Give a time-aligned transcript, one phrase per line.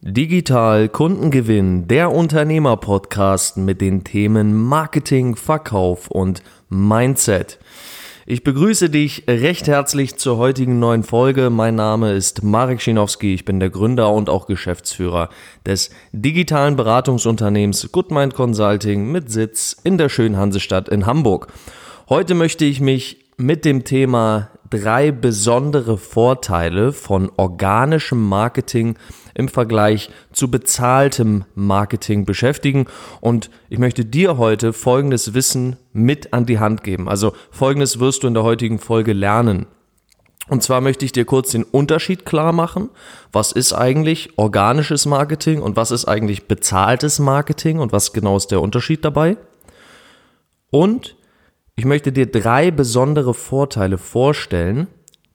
[0.00, 7.58] Digital Kundengewinn, der Unternehmer-Podcast mit den Themen Marketing, Verkauf und Mindset.
[8.24, 11.50] Ich begrüße dich recht herzlich zur heutigen neuen Folge.
[11.50, 13.34] Mein Name ist Marek Schinowski.
[13.34, 15.30] Ich bin der Gründer und auch Geschäftsführer
[15.66, 21.48] des digitalen Beratungsunternehmens Goodmind Consulting mit Sitz in der schönen Hansestadt in Hamburg.
[22.08, 28.96] Heute möchte ich mich mit dem Thema drei besondere Vorteile von organischem Marketing
[29.34, 32.86] im Vergleich zu bezahltem Marketing beschäftigen.
[33.20, 37.08] Und ich möchte dir heute folgendes Wissen mit an die Hand geben.
[37.08, 39.66] Also folgendes wirst du in der heutigen Folge lernen.
[40.48, 42.88] Und zwar möchte ich dir kurz den Unterschied klar machen.
[43.32, 48.50] Was ist eigentlich organisches Marketing und was ist eigentlich bezahltes Marketing und was genau ist
[48.50, 49.36] der Unterschied dabei?
[50.70, 51.17] Und
[51.78, 54.88] ich möchte dir drei besondere Vorteile vorstellen,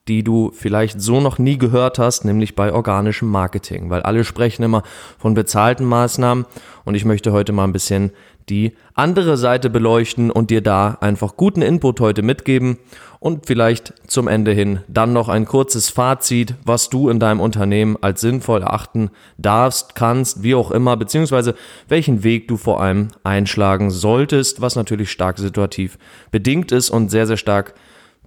[0.07, 4.63] die du vielleicht so noch nie gehört hast, nämlich bei organischem Marketing, weil alle sprechen
[4.63, 4.84] immer
[5.17, 6.45] von bezahlten Maßnahmen
[6.84, 8.11] und ich möchte heute mal ein bisschen
[8.50, 12.78] die andere Seite beleuchten und dir da einfach guten Input heute mitgeben.
[13.19, 17.95] Und vielleicht zum Ende hin dann noch ein kurzes Fazit, was du in deinem Unternehmen
[18.02, 21.56] als sinnvoll erachten darfst, kannst, wie auch immer, beziehungsweise
[21.88, 25.97] welchen Weg du vor allem einschlagen solltest, was natürlich stark situativ
[26.31, 27.75] bedingt ist und sehr, sehr stark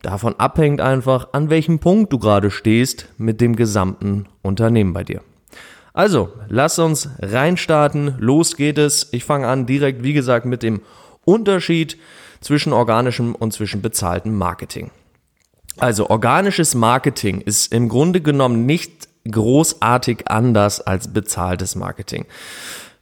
[0.02, 5.22] davon abhängt einfach, an welchem Punkt du gerade stehst mit dem gesamten Unternehmen bei dir.
[5.92, 8.16] Also, lass uns reinstarten.
[8.18, 9.08] Los geht es.
[9.12, 10.82] Ich fange an direkt, wie gesagt, mit dem
[11.24, 11.96] Unterschied
[12.40, 14.90] zwischen organischem und zwischen bezahltem Marketing.
[15.78, 22.26] Also, organisches Marketing ist im Grunde genommen nicht großartig anders als bezahltes Marketing.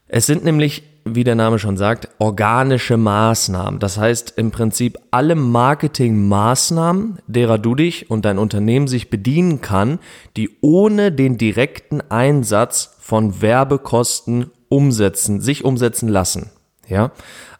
[0.06, 3.78] Es sind nämlich wie der Name schon sagt, organische Maßnahmen.
[3.78, 9.98] Das heißt im Prinzip alle Marketingmaßnahmen, derer du dich und dein Unternehmen sich bedienen kann,
[10.36, 16.50] die ohne den direkten Einsatz von Werbekosten umsetzen, sich umsetzen lassen.
[16.88, 17.12] Ja,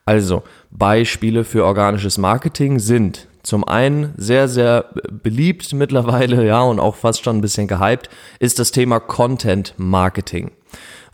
[0.07, 4.87] also Beispiele für organisches Marketing sind zum einen sehr, sehr
[5.23, 8.09] beliebt mittlerweile, ja, und auch fast schon ein bisschen gehypt,
[8.41, 10.51] ist das Thema Content Marketing.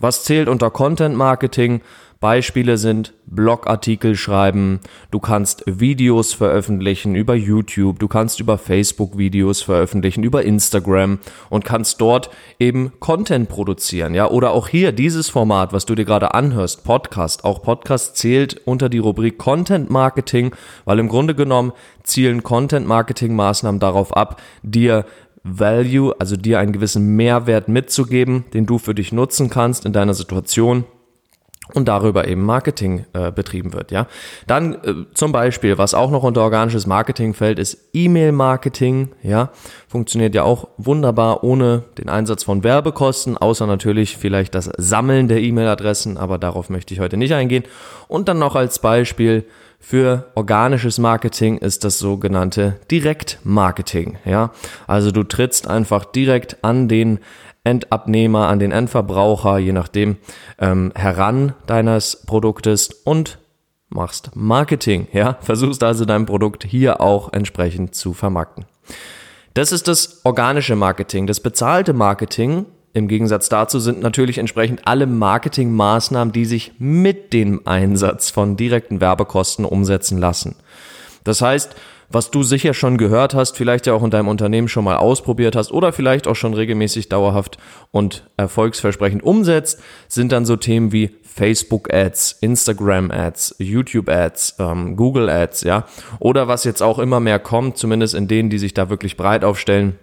[0.01, 1.83] Was zählt unter Content Marketing?
[2.21, 4.81] Beispiele sind Blogartikel schreiben,
[5.11, 11.19] du kannst Videos veröffentlichen über YouTube, du kannst über Facebook Videos veröffentlichen, über Instagram
[11.49, 12.29] und kannst dort
[12.59, 17.45] eben Content produzieren, ja, oder auch hier dieses Format, was du dir gerade anhörst, Podcast,
[17.45, 21.73] auch Podcast zählt unter die Rubrik Content Marketing, weil im Grunde genommen
[22.03, 25.07] zielen Content Marketing Maßnahmen darauf ab, dir
[25.43, 30.15] Value, also dir einen gewissen Mehrwert mitzugeben, den du für dich nutzen kannst in deiner
[30.15, 30.85] Situation
[31.75, 34.07] und darüber eben Marketing äh, betrieben wird, ja.
[34.47, 39.51] Dann äh, zum Beispiel, was auch noch unter organisches Marketing fällt, ist E-Mail-Marketing, ja.
[39.89, 45.41] Funktioniert ja auch wunderbar ohne den Einsatz von Werbekosten, außer natürlich vielleicht das Sammeln der
[45.41, 47.65] E-Mail-Adressen, aber darauf möchte ich heute nicht eingehen.
[48.09, 49.45] Und dann noch als Beispiel
[49.81, 54.53] für organisches Marketing ist das sogenannte Direktmarketing, ja.
[54.87, 57.19] Also du trittst einfach direkt an den
[57.65, 60.17] Endabnehmer, an den Endverbraucher, je nachdem,
[60.59, 63.39] ähm, heran deines Produktes und
[63.89, 68.67] machst Marketing, ja, versuchst also dein Produkt hier auch entsprechend zu vermarkten.
[69.55, 71.27] Das ist das organische Marketing.
[71.27, 77.67] Das bezahlte Marketing im Gegensatz dazu sind natürlich entsprechend alle Marketingmaßnahmen, die sich mit dem
[77.67, 80.57] Einsatz von direkten Werbekosten umsetzen lassen.
[81.23, 81.77] Das heißt,
[82.13, 85.55] was du sicher schon gehört hast, vielleicht ja auch in deinem Unternehmen schon mal ausprobiert
[85.55, 87.59] hast oder vielleicht auch schon regelmäßig dauerhaft
[87.93, 94.97] und erfolgsversprechend umsetzt, sind dann so Themen wie Facebook Ads, Instagram Ads, YouTube Ads, ähm,
[94.97, 95.87] Google Ads, ja,
[96.19, 99.45] oder was jetzt auch immer mehr kommt, zumindest in denen, die sich da wirklich breit
[99.45, 99.97] aufstellen,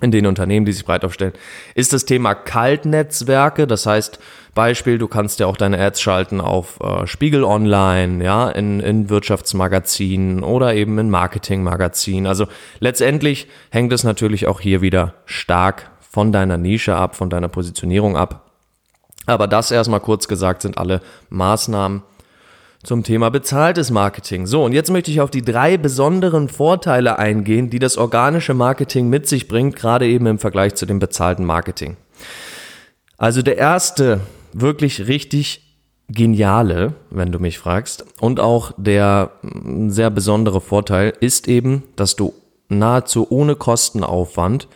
[0.00, 1.32] in den Unternehmen, die sich breit aufstellen,
[1.74, 3.66] ist das Thema Kaltnetzwerke.
[3.66, 4.18] Das heißt,
[4.54, 9.08] Beispiel, du kannst ja auch deine Ads schalten auf äh, Spiegel Online, ja, in, in
[9.08, 12.26] Wirtschaftsmagazinen oder eben in Marketingmagazinen.
[12.26, 12.46] Also
[12.80, 18.16] letztendlich hängt es natürlich auch hier wieder stark von deiner Nische ab, von deiner Positionierung
[18.16, 18.50] ab.
[19.26, 21.00] Aber das erstmal kurz gesagt sind alle
[21.30, 22.02] Maßnahmen,
[22.82, 24.46] zum Thema bezahltes Marketing.
[24.46, 29.08] So, und jetzt möchte ich auf die drei besonderen Vorteile eingehen, die das organische Marketing
[29.08, 31.96] mit sich bringt, gerade eben im Vergleich zu dem bezahlten Marketing.
[33.18, 34.20] Also der erste
[34.52, 41.48] wirklich richtig geniale, wenn du mich fragst, und auch der mm, sehr besondere Vorteil ist
[41.48, 42.34] eben, dass du
[42.68, 44.66] nahezu ohne Kostenaufwand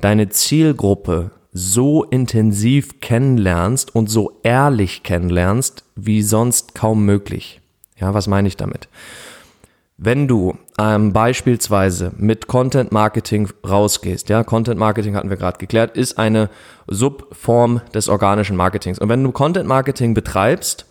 [0.00, 7.60] deine Zielgruppe so intensiv kennenlernst und so ehrlich kennenlernst, wie sonst kaum möglich.
[7.96, 8.88] Ja, was meine ich damit?
[10.00, 15.96] Wenn du ähm, beispielsweise mit Content Marketing rausgehst, ja, Content Marketing hatten wir gerade geklärt,
[15.96, 16.50] ist eine
[16.86, 19.00] Subform des organischen Marketings.
[19.00, 20.86] Und wenn du Content Marketing betreibst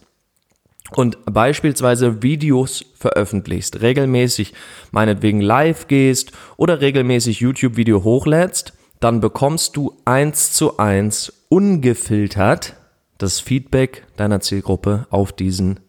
[0.91, 4.53] und beispielsweise Videos veröffentlichst, regelmäßig
[4.91, 12.75] meinetwegen live gehst oder regelmäßig YouTube-Video hochlädst, dann bekommst du eins zu eins ungefiltert
[13.17, 15.79] das Feedback deiner Zielgruppe auf diesen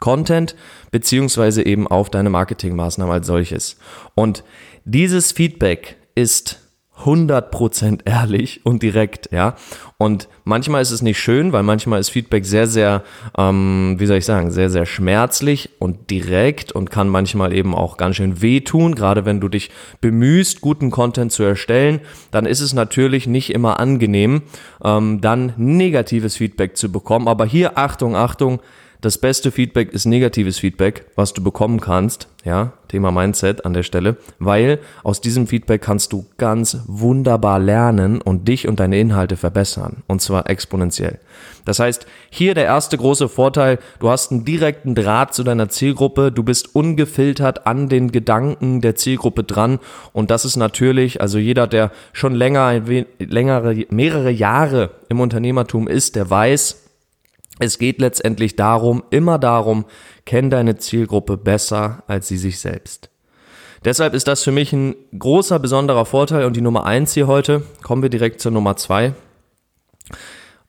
[0.00, 0.54] Content
[0.90, 3.76] beziehungsweise eben auf deine Marketingmaßnahmen als solches.
[4.14, 4.44] Und
[4.84, 6.60] dieses Feedback ist
[7.02, 9.56] 100% ehrlich und direkt, ja.
[9.98, 13.02] Und manchmal ist es nicht schön, weil manchmal ist Feedback sehr, sehr,
[13.36, 17.96] ähm, wie soll ich sagen, sehr, sehr schmerzlich und direkt und kann manchmal eben auch
[17.96, 18.94] ganz schön wehtun.
[18.94, 19.70] Gerade wenn du dich
[20.00, 22.00] bemühst, guten Content zu erstellen,
[22.30, 24.42] dann ist es natürlich nicht immer angenehm,
[24.82, 27.28] ähm, dann negatives Feedback zu bekommen.
[27.28, 28.60] Aber hier, Achtung, Achtung,
[29.04, 32.28] das beste Feedback ist negatives Feedback, was du bekommen kannst.
[32.44, 38.20] Ja, Thema Mindset an der Stelle, weil aus diesem Feedback kannst du ganz wunderbar lernen
[38.20, 40.02] und dich und deine Inhalte verbessern.
[40.06, 41.18] Und zwar exponentiell.
[41.64, 46.32] Das heißt, hier der erste große Vorteil, du hast einen direkten Draht zu deiner Zielgruppe,
[46.32, 49.80] du bist ungefiltert an den Gedanken der Zielgruppe dran.
[50.12, 52.82] Und das ist natürlich, also jeder, der schon länger,
[53.18, 56.83] längere, mehrere Jahre im Unternehmertum ist, der weiß,
[57.58, 59.84] es geht letztendlich darum, immer darum,
[60.24, 63.10] kenn deine Zielgruppe besser als sie sich selbst.
[63.84, 67.62] Deshalb ist das für mich ein großer, besonderer Vorteil und die Nummer eins hier heute.
[67.82, 69.12] Kommen wir direkt zur Nummer zwei.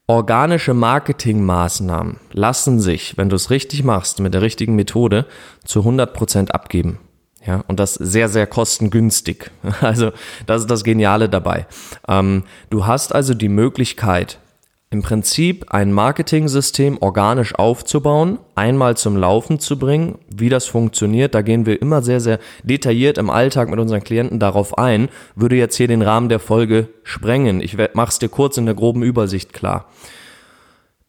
[0.08, 5.26] Organische Marketingmaßnahmen lassen sich, wenn du es richtig machst, mit der richtigen Methode,
[5.64, 7.00] zu 100 Prozent abgeben.
[7.46, 9.52] Ja, und das sehr, sehr kostengünstig.
[9.82, 10.12] Also,
[10.46, 11.68] das ist das Geniale dabei.
[12.08, 14.40] Ähm, du hast also die Möglichkeit,
[14.92, 21.36] im Prinzip ein Marketing-System organisch aufzubauen, einmal zum Laufen zu bringen, wie das funktioniert.
[21.36, 25.56] Da gehen wir immer sehr, sehr detailliert im Alltag mit unseren Klienten darauf ein, würde
[25.56, 27.62] jetzt hier den Rahmen der Folge sprengen.
[27.62, 29.90] Ich mache es dir kurz in der groben Übersicht klar.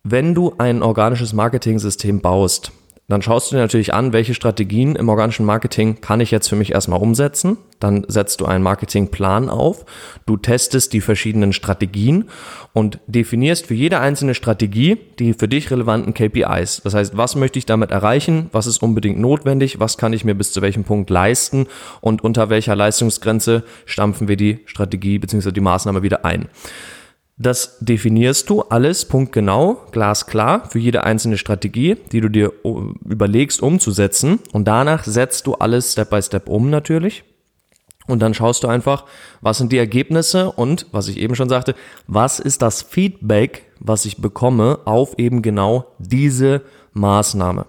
[0.03, 2.73] Wenn du ein organisches Marketing-System baust,
[3.09, 6.57] dann schaust du dir natürlich an, welche Strategien im organischen Marketing kann ich jetzt für
[6.57, 7.57] mich erstmal umsetzen.
[7.79, 9.85] Dann setzt du einen Marketingplan auf.
[10.27, 12.25] Du testest die verschiedenen Strategien
[12.73, 16.81] und definierst für jede einzelne Strategie die für dich relevanten KPIs.
[16.83, 18.49] Das heißt, was möchte ich damit erreichen?
[18.51, 19.79] Was ist unbedingt notwendig?
[19.79, 21.69] Was kann ich mir bis zu welchem Punkt leisten?
[22.01, 25.53] Und unter welcher Leistungsgrenze stampfen wir die Strategie bzw.
[25.53, 26.49] die Maßnahme wieder ein?
[27.39, 32.53] Das definierst du alles punktgenau, glasklar für jede einzelne Strategie, die du dir
[33.05, 34.41] überlegst umzusetzen.
[34.53, 37.25] Und danach setzt du alles Step by Step um natürlich.
[38.07, 39.05] Und dann schaust du einfach,
[39.41, 41.75] was sind die Ergebnisse und, was ich eben schon sagte,
[42.07, 46.63] was ist das Feedback, was ich bekomme auf eben genau diese
[46.93, 47.67] Maßnahme.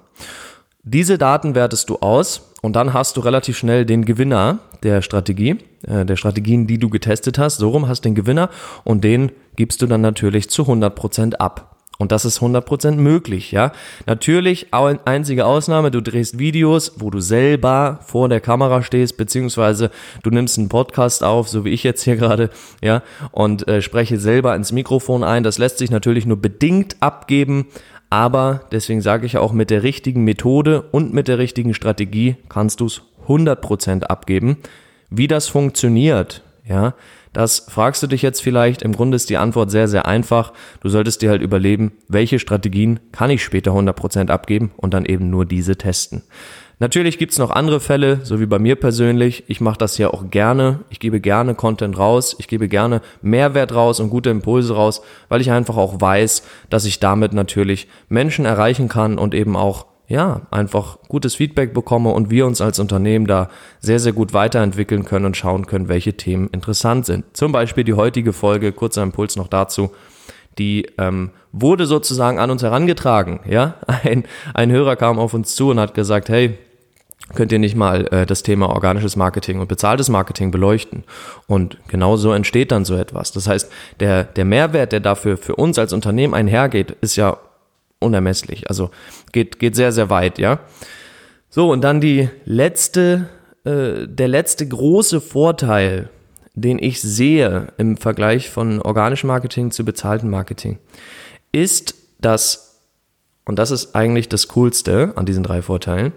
[0.84, 5.58] Diese Daten wertest du aus und dann hast du relativ schnell den Gewinner der Strategie,
[5.88, 7.58] äh, der Strategien, die du getestet hast.
[7.58, 8.50] So rum hast den Gewinner
[8.84, 11.78] und den gibst du dann natürlich zu 100% ab.
[11.98, 13.72] Und das ist 100% möglich, ja.
[14.06, 19.90] Natürlich, einzige Ausnahme, du drehst Videos, wo du selber vor der Kamera stehst, beziehungsweise
[20.22, 22.52] du nimmst einen Podcast auf, so wie ich jetzt hier gerade,
[22.84, 23.02] ja,
[23.32, 25.42] und äh, spreche selber ins Mikrofon ein.
[25.42, 27.66] Das lässt sich natürlich nur bedingt abgeben,
[28.12, 32.80] aber deswegen sage ich auch, mit der richtigen Methode und mit der richtigen Strategie kannst
[32.80, 34.58] du es 100% abgeben.
[35.10, 36.96] Wie das funktioniert, ja,
[37.34, 38.82] das fragst du dich jetzt vielleicht.
[38.82, 40.54] Im Grunde ist die Antwort sehr, sehr einfach.
[40.82, 45.30] Du solltest dir halt überleben, welche Strategien kann ich später 100% abgeben und dann eben
[45.30, 46.24] nur diese testen.
[46.80, 49.44] Natürlich gibt's noch andere Fälle, so wie bei mir persönlich.
[49.48, 50.82] Ich mache das ja auch gerne.
[50.90, 52.36] Ich gebe gerne Content raus.
[52.40, 56.86] Ich gebe gerne Mehrwert raus und gute Impulse raus, weil ich einfach auch weiß, dass
[56.86, 62.30] ich damit natürlich Menschen erreichen kann und eben auch ja, einfach gutes Feedback bekomme und
[62.30, 63.50] wir uns als Unternehmen da
[63.80, 67.26] sehr, sehr gut weiterentwickeln können und schauen können, welche Themen interessant sind.
[67.34, 69.92] Zum Beispiel die heutige Folge, kurzer Impuls noch dazu,
[70.58, 73.42] die ähm, wurde sozusagen an uns herangetragen.
[73.48, 74.24] Ja, ein,
[74.54, 76.58] ein Hörer kam auf uns zu und hat gesagt, hey,
[77.36, 81.04] könnt ihr nicht mal äh, das Thema organisches Marketing und bezahltes Marketing beleuchten.
[81.48, 83.34] Und genau so entsteht dann so etwas.
[83.34, 87.38] Das heißt, der, der Mehrwert, der dafür für uns als Unternehmen einhergeht, ist ja
[88.00, 88.70] unermesslich.
[88.70, 88.92] Also
[89.32, 90.60] geht, geht sehr, sehr weit, ja.
[91.50, 93.30] So, und dann die letzte,
[93.64, 96.10] äh, der letzte große Vorteil,
[96.54, 100.80] den ich sehe im Vergleich von organischem Marketing zu bezahltem Marketing,
[101.52, 102.82] ist, dass,
[103.46, 106.14] und das ist eigentlich das Coolste an diesen drei Vorteilen,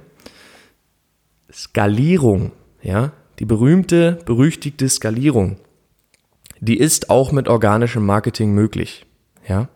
[1.52, 5.56] Skalierung, ja, die berühmte, berüchtigte Skalierung,
[6.60, 9.06] die ist auch mit organischem Marketing möglich,
[9.48, 9.68] ja.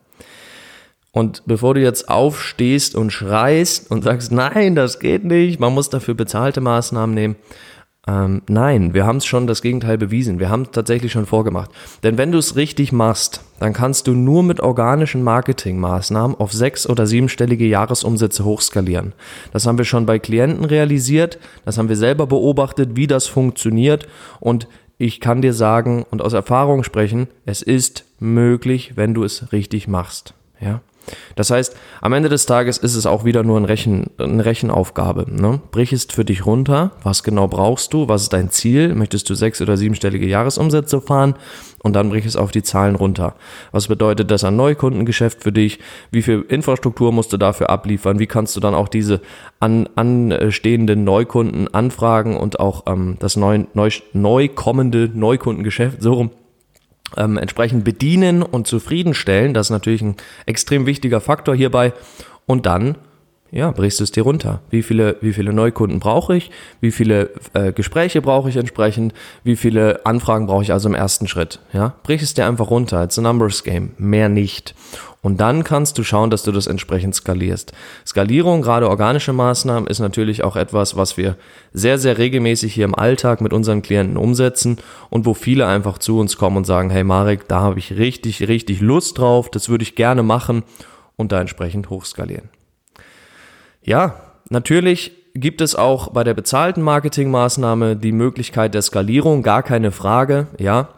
[1.14, 5.88] Und bevor du jetzt aufstehst und schreist und sagst, nein, das geht nicht, man muss
[5.88, 7.37] dafür bezahlte Maßnahmen nehmen,
[8.09, 10.40] ähm, nein, wir haben es schon das Gegenteil bewiesen.
[10.40, 11.71] Wir haben es tatsächlich schon vorgemacht.
[12.02, 16.88] Denn wenn du es richtig machst, dann kannst du nur mit organischen Marketingmaßnahmen auf sechs-
[16.88, 19.12] oder siebenstellige Jahresumsätze hochskalieren.
[19.52, 24.09] Das haben wir schon bei Klienten realisiert, das haben wir selber beobachtet, wie das funktioniert
[24.40, 24.66] und
[24.99, 29.87] ich kann dir sagen und aus Erfahrung sprechen, es ist möglich, wenn du es richtig
[29.87, 30.35] machst.
[30.61, 30.80] Ja.
[31.37, 35.26] Das heißt, am Ende des Tages ist es auch wieder nur ein Rechen, eine Rechenaufgabe.
[35.28, 35.61] Ne?
[35.70, 36.92] Brich es für dich runter.
[37.02, 38.08] Was genau brauchst du?
[38.08, 38.94] Was ist dein Ziel?
[38.94, 41.34] Möchtest du sechs- oder siebenstellige Jahresumsätze fahren?
[41.82, 43.34] Und dann brich es auf die Zahlen runter.
[43.70, 45.80] Was bedeutet das an Neukundengeschäft für dich?
[46.11, 48.18] Wie viel Infrastruktur musst du dafür abliefern?
[48.18, 49.20] Wie kannst du dann auch diese
[49.61, 56.30] an, anstehenden Neukunden anfragen und auch ähm, das neu, neu, neu kommende Neukundengeschäft so rum
[57.16, 59.54] ähm, entsprechend bedienen und zufriedenstellen.
[59.54, 60.16] Das ist natürlich ein
[60.47, 61.92] extrem wichtiger Faktor hierbei.
[62.47, 62.97] Und dann,
[63.50, 64.61] ja, brichst du es dir runter.
[64.71, 66.50] Wie viele, wie viele Neukunden brauche ich?
[66.80, 69.14] Wie viele äh, Gespräche brauche ich entsprechend?
[69.44, 71.61] Wie viele Anfragen brauche ich also im ersten Schritt?
[71.73, 73.04] Ja, brich es dir einfach runter.
[73.04, 73.90] It's a numbers game.
[73.97, 74.75] Mehr nicht.
[75.25, 77.73] Und dann kannst du schauen, dass du das entsprechend skalierst.
[78.07, 81.37] Skalierung, gerade organische Maßnahmen, ist natürlich auch etwas, was wir
[81.73, 84.76] sehr, sehr regelmäßig hier im Alltag mit unseren Klienten umsetzen
[85.09, 88.47] und wo viele einfach zu uns kommen und sagen, hey Marek, da habe ich richtig,
[88.49, 90.62] richtig Lust drauf, das würde ich gerne machen
[91.16, 92.50] und da entsprechend hochskalieren.
[93.83, 94.16] Ja,
[94.50, 100.49] natürlich gibt es auch bei der bezahlten Marketingmaßnahme die Möglichkeit der Skalierung, gar keine Frage,
[100.59, 100.90] ja.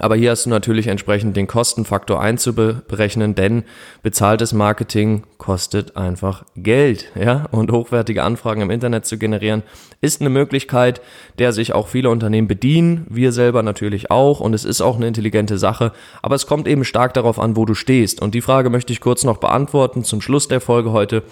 [0.00, 3.64] Aber hier hast du natürlich entsprechend den Kostenfaktor einzuberechnen, denn
[4.02, 7.46] bezahltes Marketing kostet einfach Geld, ja.
[7.50, 9.62] Und hochwertige Anfragen im Internet zu generieren
[10.00, 11.00] ist eine Möglichkeit,
[11.38, 13.06] der sich auch viele Unternehmen bedienen.
[13.10, 14.40] Wir selber natürlich auch.
[14.40, 15.92] Und es ist auch eine intelligente Sache.
[16.22, 18.22] Aber es kommt eben stark darauf an, wo du stehst.
[18.22, 21.24] Und die Frage möchte ich kurz noch beantworten zum Schluss der Folge heute.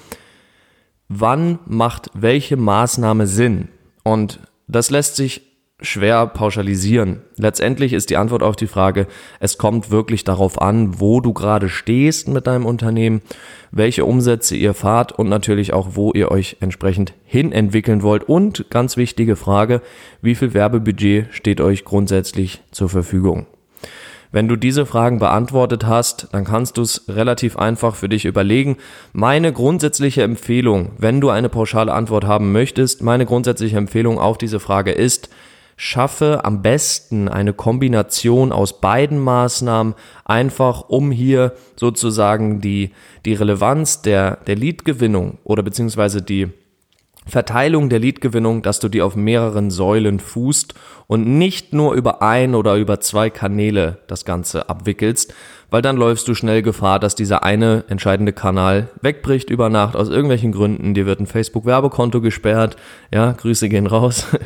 [1.09, 3.69] Wann macht welche Maßnahme Sinn?
[4.03, 5.43] Und das lässt sich
[5.83, 7.21] schwer pauschalisieren.
[7.37, 9.07] Letztendlich ist die Antwort auf die Frage,
[9.41, 13.21] es kommt wirklich darauf an, wo du gerade stehst mit deinem Unternehmen,
[13.73, 18.25] welche Umsätze ihr fahrt und natürlich auch, wo ihr euch entsprechend hin entwickeln wollt.
[18.25, 19.83] Und ganz wichtige Frage,
[20.23, 23.47] wie viel Werbebudget steht euch grundsätzlich zur Verfügung?
[24.33, 28.77] Wenn du diese Fragen beantwortet hast, dann kannst du es relativ einfach für dich überlegen.
[29.13, 34.59] Meine grundsätzliche Empfehlung, wenn du eine pauschale Antwort haben möchtest, meine grundsätzliche Empfehlung auf diese
[34.59, 35.31] Frage ist,
[35.77, 42.93] schaffe am besten eine Kombination aus beiden Maßnahmen, einfach um hier sozusagen die,
[43.25, 46.49] die Relevanz der, der Leadgewinnung oder beziehungsweise die
[47.29, 50.75] Verteilung der Leadgewinnung, dass du die auf mehreren Säulen fußt
[51.09, 55.35] und nicht nur über ein oder über zwei Kanäle das Ganze abwickelst,
[55.71, 60.09] weil dann läufst du schnell Gefahr, dass dieser eine entscheidende Kanal wegbricht über Nacht aus
[60.09, 60.95] irgendwelchen Gründen.
[60.95, 62.77] Dir wird ein Facebook-Werbekonto gesperrt.
[63.13, 64.27] Ja, Grüße gehen raus.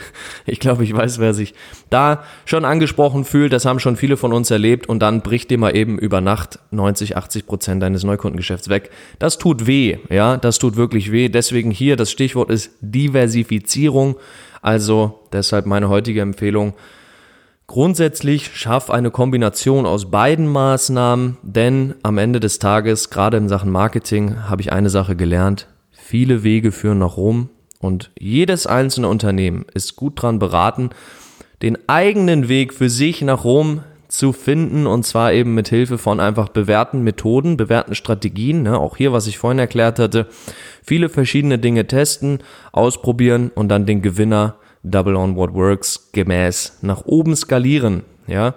[0.47, 1.55] Ich glaube, ich weiß, wer sich
[1.91, 3.53] da schon angesprochen fühlt.
[3.53, 6.59] Das haben schon viele von uns erlebt und dann bricht dir mal eben über Nacht
[6.71, 8.91] 90, 80 Prozent deines Neukundengeschäfts weg.
[9.19, 9.99] Das tut weh.
[10.09, 11.29] Ja, das tut wirklich weh.
[11.29, 14.17] Deswegen hier das Stichwort ist Diversifizierung.
[14.63, 16.75] Also deshalb meine heutige Empfehlung
[17.71, 23.71] Grundsätzlich schaff eine Kombination aus beiden Maßnahmen, denn am Ende des Tages, gerade in Sachen
[23.71, 25.69] Marketing, habe ich eine Sache gelernt.
[25.93, 27.49] Viele Wege führen nach Rom
[27.79, 30.91] und jedes einzelne Unternehmen ist gut dran beraten,
[31.63, 36.19] den eigenen Weg für sich nach Rom zu finden und zwar eben mit Hilfe von
[36.19, 38.65] einfach bewährten Methoden, bewährten Strategien.
[38.65, 38.77] Ne?
[38.77, 40.27] Auch hier, was ich vorhin erklärt hatte,
[40.83, 42.41] viele verschiedene Dinge testen,
[42.73, 48.03] ausprobieren und dann den Gewinner Double on What Works gemäß nach oben skalieren.
[48.27, 48.55] Ja,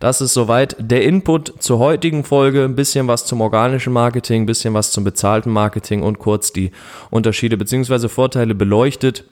[0.00, 2.64] das ist soweit der Input zur heutigen Folge.
[2.64, 6.70] Ein bisschen was zum organischen Marketing, ein bisschen was zum bezahlten Marketing und kurz die
[7.10, 8.08] Unterschiede bzw.
[8.08, 9.24] Vorteile beleuchtet.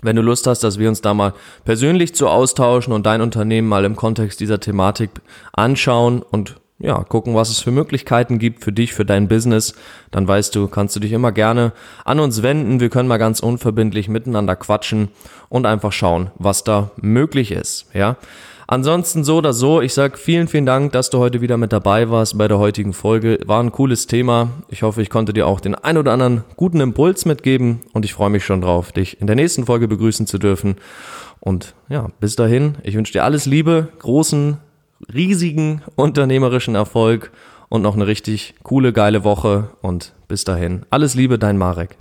[0.00, 1.34] Wenn du Lust hast, dass wir uns da mal
[1.64, 5.10] persönlich zu austauschen und dein Unternehmen mal im Kontext dieser Thematik
[5.52, 9.74] anschauen und ja, gucken, was es für Möglichkeiten gibt für dich, für dein Business,
[10.10, 11.72] dann weißt du, kannst du dich immer gerne
[12.04, 12.80] an uns wenden.
[12.80, 15.08] Wir können mal ganz unverbindlich miteinander quatschen
[15.48, 18.16] und einfach schauen, was da möglich ist, ja.
[18.70, 22.10] Ansonsten so oder so, ich sag vielen, vielen Dank, dass du heute wieder mit dabei
[22.10, 23.38] warst bei der heutigen Folge.
[23.46, 24.50] War ein cooles Thema.
[24.68, 28.12] Ich hoffe, ich konnte dir auch den ein oder anderen guten Impuls mitgeben und ich
[28.12, 30.76] freue mich schon drauf, dich in der nächsten Folge begrüßen zu dürfen.
[31.40, 34.58] Und ja, bis dahin, ich wünsche dir alles Liebe, großen
[35.12, 37.32] riesigen unternehmerischen Erfolg
[37.68, 39.70] und noch eine richtig coole, geile Woche.
[39.82, 41.96] Und bis dahin, alles Liebe, dein Marek.